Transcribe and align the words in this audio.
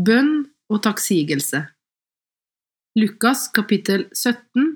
Bønn 0.00 0.46
og 0.72 0.78
takksigelse 0.86 1.58
Lukas 2.96 3.40
kapittel 3.52 4.06
17 4.14 4.68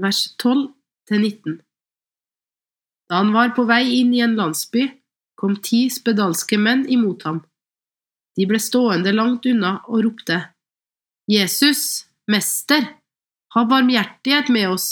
vers 0.00 0.20
12-19 0.40 1.56
Da 3.10 3.18
han 3.18 3.32
var 3.34 3.50
på 3.56 3.66
vei 3.68 3.82
inn 3.98 4.14
i 4.16 4.22
en 4.24 4.38
landsby, 4.38 4.86
kom 5.36 5.58
ti 5.66 5.82
spedalske 5.92 6.56
menn 6.56 6.86
imot 6.88 7.26
ham. 7.28 7.42
De 8.38 8.46
ble 8.48 8.62
stående 8.62 9.12
langt 9.12 9.50
unna 9.50 9.74
og 9.90 10.06
ropte, 10.06 10.38
Jesus, 11.28 12.06
Mester, 12.30 12.88
ha 13.52 13.66
barmhjertighet 13.74 14.48
med 14.54 14.70
oss. 14.70 14.88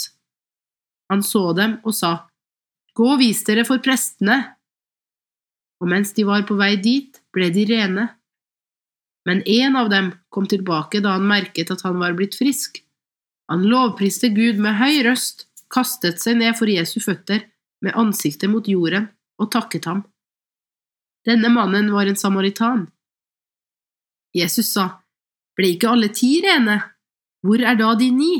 Han 1.09 1.25
så 1.25 1.47
dem 1.57 1.79
og 1.81 1.97
sa, 2.03 2.13
Gå 2.93 3.09
og 3.15 3.23
vis 3.23 3.41
dere 3.47 3.65
for 3.65 3.81
prestene. 3.81 4.37
Og 5.81 5.89
mens 5.89 6.13
de 6.13 6.29
var 6.29 6.45
på 6.45 6.61
vei 6.61 6.75
dit, 6.77 7.23
ble 7.33 7.49
de 7.55 7.65
rene. 7.73 8.09
Men 9.29 9.43
en 9.45 9.75
av 9.77 9.89
dem 9.93 10.09
kom 10.33 10.47
tilbake 10.49 11.03
da 11.05 11.13
han 11.19 11.27
merket 11.29 11.69
at 11.69 11.83
han 11.85 11.99
var 12.01 12.15
blitt 12.17 12.33
frisk. 12.39 12.79
Han 13.53 13.67
lovpriste 13.69 14.31
Gud 14.33 14.57
med 14.57 14.79
høy 14.79 15.03
røst, 15.05 15.45
kastet 15.69 16.17
seg 16.17 16.39
ned 16.39 16.57
for 16.57 16.69
Jesu 16.69 16.97
føtter 16.97 17.43
med 17.85 17.93
ansiktet 17.93 18.49
mot 18.49 18.65
jorden 18.65 19.05
og 19.37 19.51
takket 19.53 19.85
ham. 19.85 20.01
Denne 21.29 21.51
mannen 21.53 21.91
var 21.93 22.09
en 22.09 22.17
samaritan. 22.17 22.87
Jesus 24.33 24.73
sa, 24.73 25.03
Ble 25.53 25.75
ikke 25.75 25.91
alle 25.93 26.09
ti 26.09 26.39
rene? 26.41 26.79
Hvor 27.45 27.61
er 27.61 27.77
da 27.77 27.93
de 27.99 28.09
ni? 28.09 28.33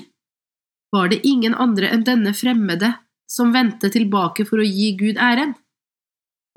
Var 0.90 1.14
det 1.14 1.22
ingen 1.28 1.54
andre 1.54 1.94
enn 1.94 2.06
denne 2.08 2.34
fremmede 2.34 2.96
som 3.30 3.54
vendte 3.54 3.92
tilbake 3.94 4.48
for 4.50 4.64
å 4.64 4.66
gi 4.66 4.96
Gud 4.98 5.22
æren? 5.22 5.54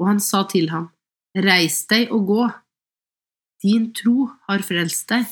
Og 0.01 0.09
han 0.09 0.25
sa 0.25 0.47
til 0.49 0.73
ham, 0.73 0.89
Reis 1.37 1.83
deg 1.93 2.09
og 2.17 2.25
gå, 2.33 2.47
din 3.63 3.91
tro 3.95 4.29
har 4.49 4.65
frelst 4.67 5.09
deg. 5.13 5.27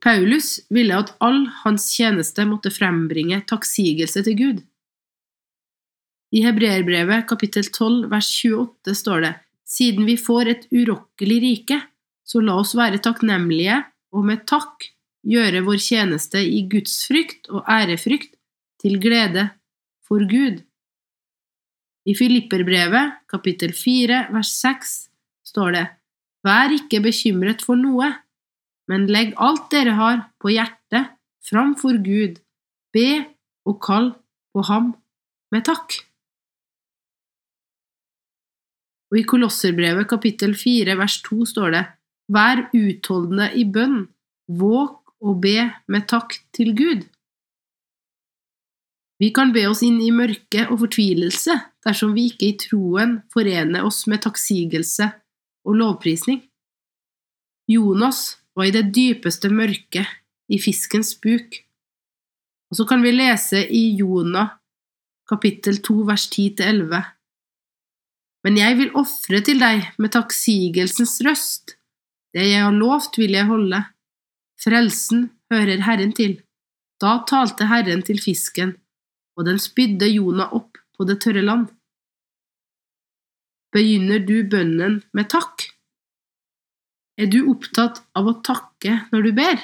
Paulus 0.00 0.56
ville 0.72 0.96
at 0.96 1.12
all 1.20 1.44
hans 1.62 1.90
tjeneste 1.92 2.46
måtte 2.48 2.72
frembringe 2.72 3.42
takksigelse 3.48 4.24
til 4.26 4.38
Gud. 4.38 4.62
I 6.30 6.44
Hebreerbrevet 6.46 7.26
kapittel 7.28 7.66
12 7.68 8.08
vers 8.12 8.30
28 8.46 8.96
står 8.96 9.24
det 9.26 9.32
Siden 9.70 10.06
vi 10.08 10.16
får 10.18 10.48
et 10.50 10.64
urokkelig 10.74 11.36
rike, 11.44 11.76
så 12.26 12.40
la 12.42 12.56
oss 12.58 12.72
være 12.78 12.98
takknemlige 13.02 13.76
og 14.14 14.26
med 14.26 14.42
takk 14.50 14.88
gjøre 15.26 15.62
vår 15.66 15.78
tjeneste 15.82 16.40
i 16.42 16.64
gudsfrykt 16.70 17.50
og 17.52 17.68
ærefrykt 17.70 18.34
til 18.82 18.98
glede 19.02 19.50
for 20.06 20.24
Gud. 20.26 20.62
I 22.08 22.16
Filipperbrevet 22.16 23.20
kapittel 23.30 23.74
4 23.76 24.26
vers 24.34 24.52
6 24.64 24.94
står 25.52 25.76
det 25.76 25.86
Vær 26.46 26.72
ikke 26.72 27.02
bekymret 27.04 27.64
for 27.64 27.76
noe, 27.76 28.08
men 28.88 29.08
legg 29.12 29.34
alt 29.36 29.68
dere 29.72 29.96
har 29.98 30.22
på 30.40 30.52
hjertet 30.54 31.12
framfor 31.46 32.00
Gud, 32.04 32.40
be 32.94 33.24
og 33.68 33.76
kall 33.84 34.12
på 34.54 34.64
ham 34.70 34.94
med 35.52 35.66
takk. 35.68 36.00
Og 39.10 39.20
i 39.20 39.26
Kolosserbrevet 39.26 40.08
kapittel 40.10 40.54
4 40.58 40.96
vers 40.98 41.20
2 41.26 41.44
står 41.52 41.74
det 41.74 41.84
Vær 42.30 42.68
utholdende 42.78 43.48
i 43.58 43.64
bønn, 43.66 44.04
våk 44.46 45.16
og 45.20 45.40
be 45.42 45.66
med 45.90 46.06
takk 46.10 46.36
til 46.54 46.70
Gud. 46.78 47.02
Vi 49.20 49.28
kan 49.36 49.50
be 49.52 49.66
oss 49.68 49.82
inn 49.84 49.98
i 50.00 50.12
mørke 50.14 50.64
og 50.70 50.78
fortvilelse 50.86 51.58
dersom 51.84 52.14
vi 52.16 52.30
ikke 52.30 52.46
i 52.46 52.56
troen 52.62 53.18
forener 53.34 53.84
oss 53.84 54.06
med 54.08 54.22
takksigelse 54.24 55.10
og 55.66 55.76
lovprisning. 55.80 56.42
Jonas 57.70 58.38
var 58.56 58.68
i 58.68 58.74
det 58.74 58.88
dypeste 58.94 59.50
mørket, 59.52 60.06
i 60.50 60.58
fiskens 60.58 61.14
buk. 61.22 61.60
Og 62.70 62.78
så 62.78 62.86
kan 62.86 63.02
vi 63.02 63.12
lese 63.14 63.62
i 63.70 63.94
Jonah 63.98 64.56
kapittel 65.30 65.78
2 65.86 65.96
vers 66.08 66.26
10–11. 66.32 66.98
Men 68.44 68.56
jeg 68.58 68.76
vil 68.80 68.94
ofre 68.98 69.40
til 69.46 69.60
deg 69.62 69.90
med 70.00 70.12
takksigelsens 70.16 71.18
røst. 71.26 71.76
Det 72.34 72.46
jeg 72.46 72.64
har 72.64 72.74
lovt, 72.74 73.18
vil 73.20 73.36
jeg 73.36 73.46
holde. 73.46 73.82
Frelsen 74.60 75.28
hører 75.52 75.84
Herren 75.86 76.14
til. 76.16 76.38
Da 77.00 77.18
talte 77.28 77.68
Herren 77.70 78.02
til 78.06 78.20
fisken, 78.22 78.74
og 79.36 79.46
den 79.48 79.60
spydde 79.62 80.08
Jonah 80.10 80.52
opp 80.56 80.78
på 80.96 81.06
det 81.08 81.20
tørre 81.24 81.44
land. 81.44 81.68
Begynner 83.70 84.18
du 84.26 84.42
bønnen 84.50 84.96
med 85.14 85.28
takk? 85.30 85.68
Er 87.20 87.28
du 87.30 87.44
opptatt 87.52 88.00
av 88.18 88.26
å 88.26 88.40
takke 88.42 88.96
når 89.12 89.28
du 89.28 89.30
ber? 89.36 89.60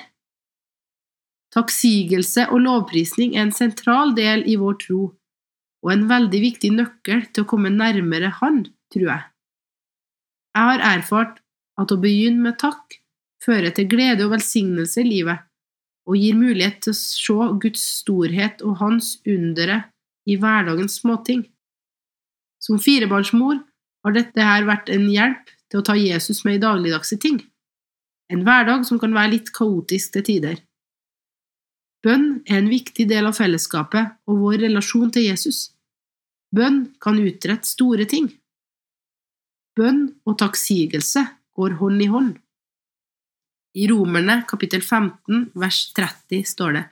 Takksigelse 1.57 2.45
og 2.53 2.63
lovprisning 2.63 3.35
er 3.35 3.49
en 3.49 3.57
sentral 3.57 4.15
del 4.15 4.45
i 4.47 4.55
vår 4.61 4.79
tro, 4.85 5.01
og 5.83 5.91
en 5.91 6.07
veldig 6.07 6.43
viktig 6.45 6.71
nøkkel 6.77 7.27
til 7.33 7.43
å 7.43 7.51
komme 7.51 7.75
nærmere 7.75 8.31
Han, 8.39 8.63
tror 8.95 9.09
jeg. 9.11 9.27
Jeg 10.55 10.71
har 10.71 10.87
erfart 10.95 11.43
at 11.81 11.91
å 11.91 11.99
begynne 11.99 12.47
med 12.47 12.61
takk 12.63 13.01
fører 13.43 13.75
til 13.75 13.91
glede 13.91 14.23
og 14.29 14.37
velsignelse 14.37 15.03
i 15.03 15.11
livet, 15.11 15.43
og 16.07 16.15
gir 16.15 16.39
mulighet 16.39 16.85
til 16.85 16.95
å 16.95 17.01
se 17.03 17.53
Guds 17.59 17.83
storhet 18.05 18.63
og 18.63 18.79
Hans 18.79 19.17
undere 19.27 19.83
i 20.31 20.39
hverdagens 20.39 21.01
småting. 21.03 21.49
Som 22.63 22.79
firebarnsmor 22.79 23.66
har 24.07 24.15
dette 24.15 24.47
her 24.49 24.67
vært 24.69 24.91
en 24.95 25.09
hjelp 25.11 25.51
til 25.67 25.81
å 25.81 25.85
ta 25.87 25.97
Jesus 25.99 26.45
med 26.47 26.61
i 26.61 26.63
dagligdagse 26.63 27.19
ting. 27.19 27.41
En 28.31 28.45
hverdag 28.47 28.85
som 28.87 29.01
kan 29.03 29.15
være 29.15 29.33
litt 29.35 29.53
kaotisk 29.55 30.15
til 30.15 30.27
tider. 30.29 30.61
Bønn 32.07 32.45
er 32.47 32.61
en 32.61 32.71
viktig 32.71 33.09
del 33.11 33.27
av 33.27 33.35
fellesskapet 33.35 34.15
og 34.31 34.43
vår 34.45 34.61
relasjon 34.69 35.11
til 35.15 35.27
Jesus. 35.27 35.73
Bønn 36.55 36.85
kan 37.03 37.19
utrette 37.19 37.67
store 37.67 38.07
ting. 38.07 38.29
Bønn 39.77 40.05
og 40.23 40.39
takksigelse 40.39 41.25
går 41.59 41.79
hånd 41.81 42.07
i 42.07 42.11
hånd. 42.13 42.33
I 43.77 43.91
Romerne 43.91 44.39
kapittel 44.49 44.81
15 44.87 45.51
vers 45.59 45.81
30 45.99 46.47
står 46.49 46.79
det 46.79 46.85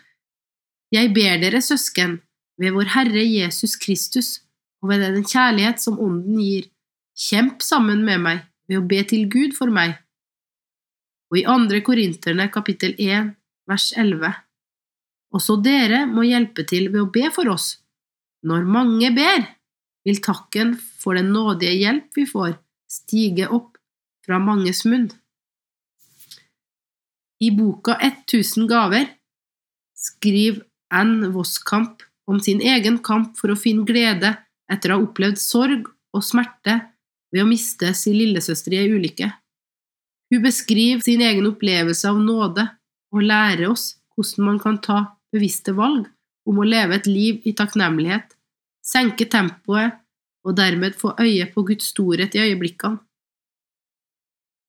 Jeg 0.99 1.15
ber 1.15 1.39
dere, 1.41 1.63
søsken, 1.63 2.19
ved 2.61 2.75
vår 2.75 2.91
Herre 2.99 3.23
Jesus 3.23 3.79
Kristus 3.81 4.41
og 4.83 4.91
ved 4.91 5.07
den 5.07 5.25
kjærlighet 5.25 5.81
som 5.81 5.97
Ånden 6.03 6.43
gir, 6.43 6.69
Kjemp 7.15 7.63
sammen 7.63 8.03
med 8.03 8.23
meg 8.25 8.41
ved 8.67 8.81
å 8.81 8.87
be 8.91 8.99
til 9.07 9.29
Gud 9.31 9.55
for 9.55 9.71
meg. 9.71 9.95
Og 11.31 11.39
i 11.39 11.47
andre 11.47 11.79
Korinterne 11.87 12.49
kapittel 12.51 12.97
1 12.99 13.31
vers 13.71 13.93
11 13.95 14.33
Også 15.35 15.57
dere 15.63 16.05
må 16.11 16.25
hjelpe 16.27 16.67
til 16.67 16.89
ved 16.91 17.05
å 17.05 17.11
be 17.15 17.31
for 17.35 17.51
oss. 17.53 17.77
Når 18.43 18.67
mange 18.67 19.11
ber, 19.15 19.47
vil 20.05 20.19
takken 20.23 20.75
for 20.77 21.17
den 21.17 21.31
nådige 21.33 21.73
hjelp 21.79 22.19
vi 22.19 22.27
får, 22.29 22.57
stige 22.91 23.47
opp 23.49 23.79
fra 24.27 24.41
manges 24.43 24.83
munn. 24.85 25.07
I 27.41 27.51
boka 27.55 27.97
1000 28.03 28.67
gaver 28.71 29.07
skriver 29.95 30.65
Ann 30.95 31.31
Voskamp 31.35 32.03
om 32.27 32.41
sin 32.41 32.61
egen 32.63 32.99
kamp 33.07 33.39
for 33.39 33.53
å 33.53 33.59
finne 33.59 33.87
glede 33.89 34.35
etter 34.71 34.93
å 34.93 34.99
ha 34.99 35.07
opplevd 35.07 35.41
sorg 35.41 35.89
og 36.15 36.25
smerte 36.25 36.79
ved 37.35 37.43
å 37.43 37.49
miste 37.49 37.91
sin 37.99 38.15
lillesøster 38.15 38.77
i 38.77 38.85
ei 38.85 38.93
ulykke. 38.95 39.33
Hun 40.31 40.43
beskriver 40.45 41.03
sin 41.03 41.23
egen 41.23 41.49
opplevelse 41.51 42.07
av 42.09 42.21
nåde 42.23 42.69
og 43.15 43.27
lærer 43.27 43.67
oss 43.73 43.97
hvordan 44.15 44.47
man 44.49 44.61
kan 44.63 44.79
ta 44.83 44.99
bevisste 45.35 45.75
valg 45.75 46.07
om 46.47 46.61
å 46.61 46.67
leve 46.69 46.99
et 46.99 47.09
liv 47.11 47.43
i 47.49 47.55
takknemlighet, 47.57 48.37
senke 48.85 49.27
tempoet 49.31 49.99
og 50.45 50.57
dermed 50.59 50.95
få 50.99 51.15
øye 51.19 51.49
på 51.51 51.65
Guds 51.67 51.91
storhet 51.91 52.37
i 52.37 52.45
øyeblikkene. 52.45 53.01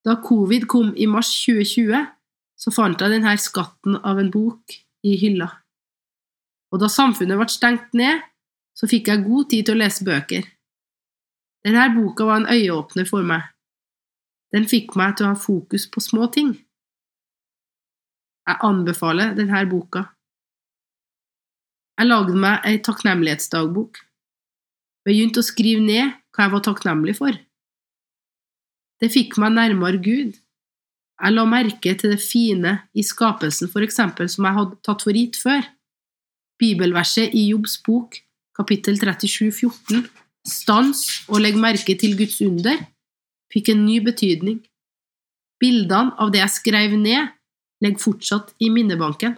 Da 0.06 0.16
covid 0.22 0.68
kom 0.70 0.92
i 0.94 1.08
mars 1.10 1.32
2020, 1.44 2.04
så 2.56 2.72
fant 2.72 3.00
jeg 3.02 3.12
denne 3.12 3.34
skatten 3.42 3.98
av 4.06 4.20
en 4.22 4.30
bok 4.32 4.76
i 5.04 5.16
hylla. 5.18 5.48
Og 6.72 6.80
da 6.82 6.88
samfunnet 6.90 7.38
ble 7.38 7.48
stengt 7.50 7.94
ned, 7.98 8.22
så 8.76 8.88
fikk 8.90 9.10
jeg 9.10 9.24
god 9.26 9.50
tid 9.50 9.66
til 9.66 9.76
å 9.76 9.82
lese 9.82 10.06
bøker. 10.06 10.46
Denne 11.66 11.88
boka 11.96 12.24
var 12.28 12.36
en 12.40 12.50
øyeåpner 12.52 13.08
for 13.08 13.26
meg. 13.26 13.42
Den 14.54 14.68
fikk 14.70 14.94
meg 14.94 15.16
til 15.16 15.26
å 15.26 15.32
ha 15.32 15.38
fokus 15.40 15.88
på 15.90 16.02
små 16.04 16.28
ting. 16.30 16.52
Jeg 18.46 18.62
anbefaler 18.62 19.32
denne 19.34 19.64
boka. 19.66 20.04
Jeg 21.98 22.06
lagde 22.06 22.36
meg 22.38 22.68
ei 22.68 22.78
takknemlighetsdagbok. 22.86 23.98
Begynte 25.06 25.42
å 25.42 25.46
skrive 25.46 25.82
ned 25.82 26.14
hva 26.36 26.46
jeg 26.46 26.52
var 26.54 26.62
takknemlig 26.68 27.16
for. 27.18 27.34
Det 29.02 29.08
fikk 29.12 29.34
meg 29.42 29.56
nærmere 29.56 29.98
Gud. 30.04 30.36
Jeg 31.16 31.32
la 31.32 31.46
merke 31.48 31.94
til 31.98 32.12
det 32.12 32.20
fine 32.20 32.76
i 32.94 33.02
skapelsen, 33.02 33.72
for 33.72 33.82
eksempel, 33.82 34.28
som 34.30 34.46
jeg 34.46 34.58
hadde 34.60 34.78
tatt 34.86 35.02
for 35.02 35.16
gitt 35.16 35.38
før. 35.40 35.66
Bibelverset 36.60 37.34
i 37.34 37.48
Jobbs 37.50 37.78
bok, 37.84 38.20
kapittel 38.56 39.00
37, 39.00 39.50
14, 39.50 40.06
stans 40.46 41.02
og 41.28 41.40
legg 41.42 41.58
merke 41.60 41.96
til 41.98 42.16
Guds 42.18 42.38
under, 42.44 42.78
fikk 43.52 43.72
en 43.72 43.84
ny 43.86 43.98
betydning. 44.04 44.60
Bildene 45.62 46.14
av 46.20 46.32
det 46.34 46.42
jeg 46.42 46.54
skrev 46.60 46.96
ned, 47.00 47.32
ligger 47.84 48.02
fortsatt 48.02 48.54
i 48.62 48.70
minnebanken. 48.72 49.36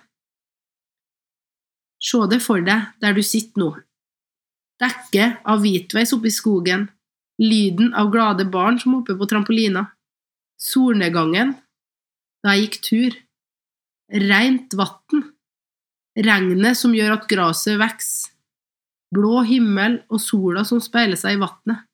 Se 1.98 2.20
det 2.30 2.38
for 2.44 2.62
deg 2.62 2.92
der 3.02 3.16
du 3.16 3.22
sitter 3.26 3.62
nå. 3.62 3.70
Dekket 4.78 5.42
av 5.48 5.64
hvitveis 5.64 6.14
oppe 6.14 6.30
i 6.30 6.34
skogen, 6.34 6.86
lyden 7.42 7.90
av 7.98 8.12
glade 8.14 8.46
barn 8.50 8.78
som 8.78 8.94
hopper 8.94 9.18
på 9.18 9.26
trampolina, 9.30 9.88
solnedgangen 10.58 11.56
da 12.44 12.54
jeg 12.54 12.68
gikk 12.68 12.78
tur, 12.86 13.16
rent 14.28 14.74
vann, 14.78 15.24
regnet 16.14 16.78
som 16.78 16.94
gjør 16.94 17.16
at 17.16 17.26
gresset 17.30 17.78
vokser, 17.80 18.37
blå 19.14 19.42
himmel 19.48 20.00
og 20.12 20.20
sola 20.22 20.64
som 20.68 20.80
speiler 20.84 21.18
seg 21.18 21.36
i 21.36 21.42
vannet. 21.42 21.84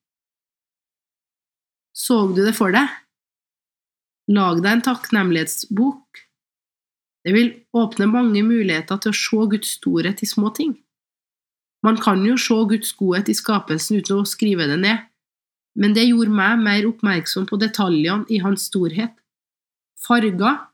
Så 1.94 2.24
du 2.34 2.42
det 2.42 2.56
for 2.56 2.74
deg? 2.74 2.90
Lag 4.34 4.62
deg 4.64 4.70
en 4.72 4.86
takknemlighetsbok. 4.88 6.22
Det 7.24 7.32
vil 7.32 7.52
åpne 7.76 8.08
mange 8.10 8.42
muligheter 8.44 8.98
til 9.00 9.12
å 9.12 9.18
se 9.18 9.46
Guds 9.52 9.76
storhet 9.78 10.22
i 10.24 10.28
små 10.28 10.50
ting. 10.56 10.74
Man 11.84 12.00
kan 12.00 12.24
jo 12.24 12.36
se 12.40 12.56
Guds 12.68 12.92
godhet 12.96 13.28
i 13.28 13.36
skapelsen 13.36 14.00
uten 14.00 14.22
å 14.22 14.28
skrive 14.28 14.66
det 14.70 14.78
ned, 14.80 15.04
men 15.76 15.94
det 15.96 16.06
gjorde 16.06 16.32
meg 16.32 16.62
mer 16.64 16.88
oppmerksom 16.88 17.46
på 17.50 17.58
detaljene 17.60 18.26
i 18.32 18.40
hans 18.42 18.68
storhet. 18.70 19.12
Farger, 20.04 20.64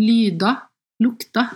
lyder, 0.00 0.60
lukter. 1.02 1.54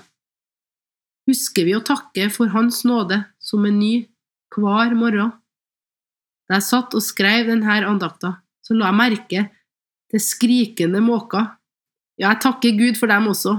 Husker 1.29 1.69
vi 1.69 1.77
å 1.77 1.85
takke 1.85 2.29
for 2.33 2.53
Hans 2.53 2.83
nåde 2.85 3.23
som 3.41 3.65
en 3.65 3.79
ny 3.81 3.95
hver 4.57 4.95
morgen? 4.99 5.33
Da 6.49 6.59
jeg 6.59 6.67
satt 6.67 6.95
og 6.97 7.05
skrev 7.05 7.49
denne 7.49 7.81
andakta, 7.89 8.37
så 8.65 8.77
la 8.77 8.91
jeg 8.91 9.01
merke 9.01 9.45
til 10.13 10.23
skrikende 10.23 11.01
måker. 11.05 11.55
Ja, 12.21 12.31
jeg 12.31 12.43
takker 12.45 12.77
Gud 12.79 13.01
for 13.01 13.11
dem 13.11 13.29
også, 13.33 13.57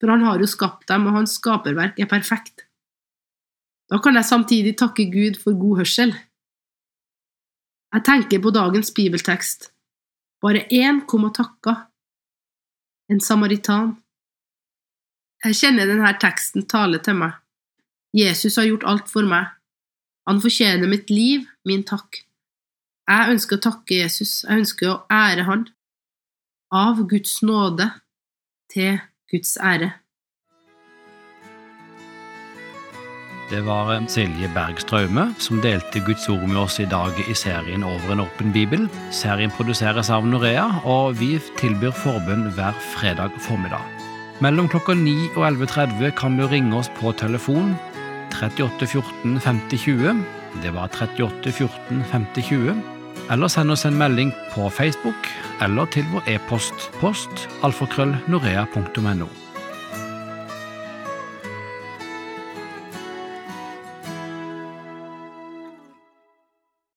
for 0.00 0.12
han 0.12 0.24
har 0.26 0.42
jo 0.42 0.50
skapt 0.50 0.88
dem, 0.90 1.06
og 1.08 1.16
hans 1.20 1.38
skaperverk 1.38 2.00
er 2.02 2.10
perfekt. 2.10 2.66
Da 3.88 4.00
kan 4.02 4.16
jeg 4.16 4.28
samtidig 4.28 4.76
takke 4.80 5.06
Gud 5.12 5.38
for 5.40 5.56
god 5.56 5.82
hørsel. 5.82 6.14
Jeg 7.94 8.04
tenker 8.04 8.42
på 8.42 8.50
dagens 8.50 8.90
bibeltekst. 8.94 9.70
Bare 10.42 10.66
én 10.72 11.04
kom 11.06 11.28
og 11.28 11.36
takka. 11.36 11.76
En 13.08 13.20
samaritan. 13.20 13.94
Jeg 15.44 15.56
kjenner 15.60 15.86
denne 15.86 16.10
teksten 16.20 16.64
tale 16.66 16.98
til 17.04 17.20
meg. 17.20 17.36
Jesus 18.16 18.56
har 18.58 18.66
gjort 18.66 18.86
alt 18.88 19.12
for 19.12 19.28
meg. 19.28 19.52
Han 20.28 20.40
fortjener 20.40 20.88
mitt 20.88 21.10
liv, 21.12 21.44
min 21.68 21.84
takk. 21.84 22.22
Jeg 23.04 23.34
ønsker 23.34 23.58
å 23.58 23.64
takke 23.66 23.98
Jesus, 24.00 24.38
jeg 24.46 24.62
ønsker 24.62 24.92
å 24.94 25.02
ære 25.12 25.44
Han. 25.48 25.66
Av 26.74 27.02
Guds 27.10 27.42
nåde 27.44 27.90
til 28.72 28.96
Guds 29.30 29.58
ære. 29.60 29.92
Det 33.50 33.60
var 33.66 33.92
Silje 34.08 34.48
Berg 34.54 34.80
Straume 34.80 35.26
som 35.38 35.60
delte 35.60 36.00
Guds 36.06 36.24
ord 36.32 36.46
med 36.48 36.56
oss 36.62 36.78
i 36.80 36.88
dag 36.88 37.12
i 37.28 37.36
serien 37.36 37.84
Over 37.84 38.14
en 38.14 38.24
åpen 38.24 38.54
bibel. 38.56 38.88
Serien 39.12 39.52
produseres 39.52 40.08
av 40.10 40.24
Norea, 40.24 40.64
og 40.88 41.20
vi 41.20 41.36
tilbyr 41.60 41.92
forbund 41.92 42.54
hver 42.56 42.72
fredag 42.96 43.36
formiddag. 43.44 43.84
Mellom 44.42 44.72
klokka 44.72 44.96
9 44.96 45.34
og 45.36 45.44
11.30 45.52 46.16
kan 46.16 46.40
du 46.40 46.48
ringe 46.48 46.80
oss 46.80 46.88
på 46.96 47.12
telefon 47.20 47.76
38 48.40 48.86
14 48.86 49.40
50 49.40 49.78
20. 49.78 50.24
Det 50.62 50.74
var 50.74 50.88
38 50.88 51.52
14 51.52 52.04
50 52.10 52.42
20. 52.42 52.76
Eller 53.30 53.48
send 53.48 53.70
oss 53.70 53.84
en 53.84 53.98
melding 53.98 54.32
på 54.54 54.68
Facebook 54.70 55.30
eller 55.64 55.88
til 55.94 56.04
vår 56.12 56.28
e-post 56.34 56.90
post 57.00 57.48
alfakrøllnorea.no. 57.64 59.43